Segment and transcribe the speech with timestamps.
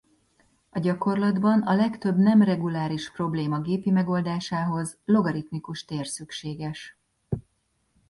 [0.69, 6.97] A gyakorlatban a legtöbb nem reguláris probléma gépi megoldásához logaritmikus tér szükséges.